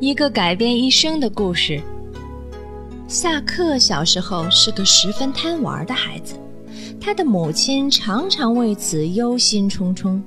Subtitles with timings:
[0.00, 1.82] 一个改变一生的故事。
[3.08, 6.34] 萨克小时候是个十分贪玩的孩子，
[7.00, 10.20] 他的母亲常常为此忧心忡忡。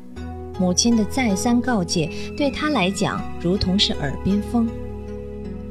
[0.59, 4.67] 母亲的再三告诫对他来讲如同是耳边风。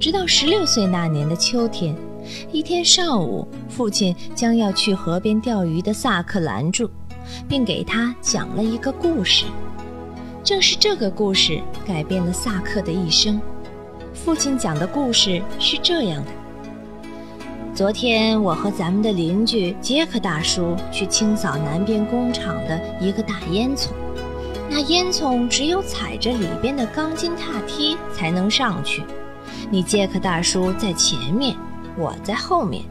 [0.01, 1.95] 直到十六岁那年的秋天，
[2.51, 6.89] 一天上午，父亲将要去河边钓鱼的萨克拦住，
[7.47, 9.45] 并给他讲了一个故事。
[10.43, 13.39] 正是这个故事改变了萨克的一生。
[14.25, 16.31] 父亲讲的故事是这样的：
[17.75, 23.89] 昨天我和咱们的邻居杰克大叔去清扫南边工厂的一个大烟囱，
[24.69, 29.03] 那烟囱只有踩着里边的钢筋踏梯才能上去。
[29.71, 31.57] 你杰克大叔在前面，
[31.97, 32.85] 我在后面，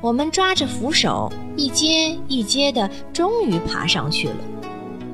[0.00, 4.36] 我们抓着扶手，一阶一阶的，终于爬上去了。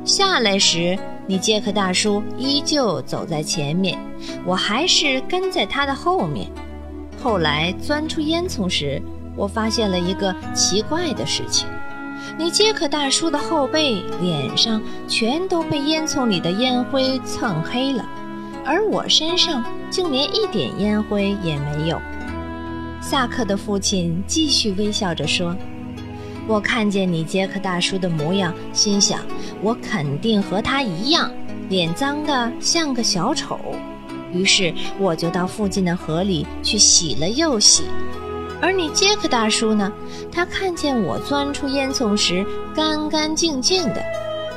[0.05, 0.99] 下来时。
[1.27, 3.97] 你杰克大叔依旧走在前面，
[4.45, 6.51] 我还是跟在他的后面。
[7.23, 9.01] 后来钻出烟囱时，
[9.37, 11.69] 我发现了一个奇怪的事情：
[12.37, 18.05] 你杰克大叔的后背、脸上全都被烟囱里的烟灰蹭黑了，
[18.65, 22.03] 而我身上竟连一点烟灰也没有。
[23.01, 25.55] 萨克的父亲继续微笑着说。
[26.51, 29.21] 我看见你杰克大叔的模样，心想
[29.63, 31.31] 我肯定和他一样，
[31.69, 33.57] 脸脏的像个小丑。
[34.33, 37.85] 于是我就到附近的河里去洗了又洗。
[38.61, 39.93] 而你杰克大叔呢？
[40.33, 44.03] 他看见我钻出烟囱时干干净净的，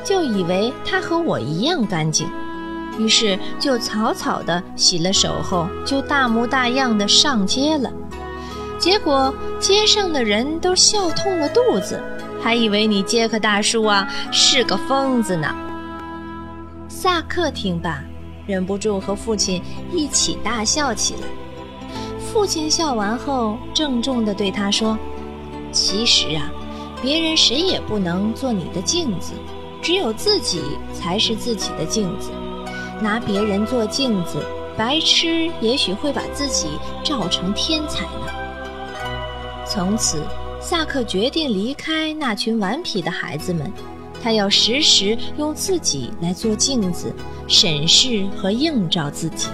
[0.02, 2.26] 就以为他和我一样干净，
[2.98, 7.88] 于是就草草的洗了手后，就大模大样的上街了。
[8.78, 12.02] 结果街上的人都笑痛了肚子，
[12.42, 15.54] 还以为你杰克大叔啊是个疯子呢。
[16.88, 18.02] 萨克听罢，
[18.46, 21.20] 忍不住和父亲一起大笑起来。
[22.18, 24.98] 父亲笑完后，郑重地对他说
[25.70, 26.50] ：“其实啊，
[27.00, 29.32] 别人谁也不能做你的镜子，
[29.80, 30.60] 只有自己
[30.92, 32.30] 才是自己的镜子。
[33.00, 34.44] 拿别人做镜子，
[34.76, 36.68] 白痴也许会把自己
[37.02, 38.26] 照成天才呢。”
[39.74, 40.22] 从此，
[40.60, 43.68] 萨克决定离开那群顽皮的孩子们，
[44.22, 47.12] 他要时时用自己来做镜子，
[47.48, 49.48] 审视和映照自己。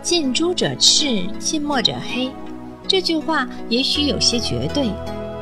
[0.00, 2.30] 近朱者赤，近墨者黑，
[2.88, 4.88] 这句话也许有些绝对，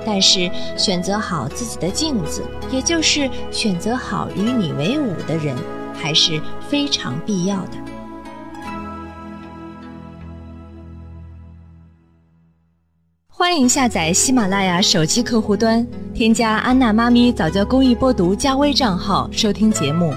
[0.04, 5.56] 但是选择好自己的镜子，也就是选择好与你为伍的人，
[5.94, 7.78] 还是非常必要的。
[13.40, 20.12] 欢迎下载喜马拉雅手机客户端，添加安娜妈咪早教公益播读加微账号收听节目。